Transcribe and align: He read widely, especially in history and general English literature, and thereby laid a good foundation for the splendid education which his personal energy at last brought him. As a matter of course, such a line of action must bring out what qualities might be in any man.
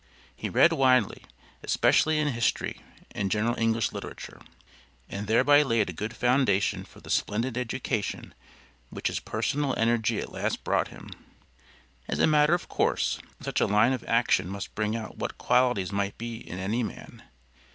He 0.35 0.49
read 0.49 0.73
widely, 0.73 1.25
especially 1.61 2.17
in 2.17 2.29
history 2.29 2.81
and 3.11 3.29
general 3.29 3.55
English 3.59 3.91
literature, 3.91 4.41
and 5.07 5.27
thereby 5.27 5.61
laid 5.61 5.91
a 5.91 5.93
good 5.93 6.15
foundation 6.15 6.85
for 6.85 6.99
the 7.01 7.11
splendid 7.11 7.55
education 7.55 8.33
which 8.89 9.09
his 9.09 9.19
personal 9.19 9.77
energy 9.77 10.17
at 10.19 10.31
last 10.31 10.63
brought 10.63 10.87
him. 10.87 11.11
As 12.07 12.17
a 12.17 12.25
matter 12.25 12.55
of 12.55 12.67
course, 12.67 13.19
such 13.43 13.61
a 13.61 13.67
line 13.67 13.93
of 13.93 14.03
action 14.07 14.49
must 14.49 14.73
bring 14.73 14.95
out 14.95 15.17
what 15.19 15.37
qualities 15.37 15.91
might 15.91 16.17
be 16.17 16.37
in 16.49 16.57
any 16.57 16.81
man. 16.81 17.21